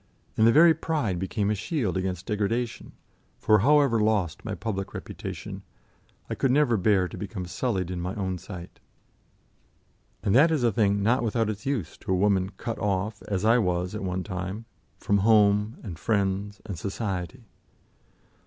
And 0.35 0.47
the 0.47 0.51
very 0.51 0.73
pride 0.73 1.19
became 1.19 1.51
a 1.51 1.53
shield 1.53 1.95
against 1.95 2.25
degradation, 2.25 2.93
for, 3.37 3.59
however 3.59 3.99
lost 3.99 4.43
my 4.43 4.55
public 4.55 4.95
reputation, 4.95 5.61
I 6.27 6.33
could 6.33 6.49
never 6.49 6.75
bear 6.75 7.07
to 7.07 7.17
become 7.19 7.45
sullied 7.45 7.91
in 7.91 8.01
my 8.01 8.15
own 8.15 8.39
sight 8.39 8.79
and 10.23 10.33
that 10.33 10.49
is 10.49 10.63
a 10.63 10.71
thing 10.71 11.03
not 11.03 11.21
without 11.21 11.51
its 11.51 11.67
use 11.67 11.97
to 11.97 12.11
a 12.11 12.15
woman 12.17 12.49
cut 12.57 12.79
off, 12.79 13.21
as 13.27 13.45
I 13.45 13.59
was 13.59 13.93
at 13.93 14.01
one 14.01 14.23
time, 14.23 14.65
from 14.97 15.19
home, 15.19 15.77
and 15.83 15.99
friends, 15.99 16.61
and 16.65 16.79
Society. 16.79 17.43